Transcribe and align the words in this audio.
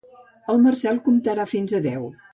El 0.53 0.63
Marcel 0.63 1.03
comptarà 1.09 1.47
fins 1.55 1.77
a 1.83 1.87
deu. 1.89 2.11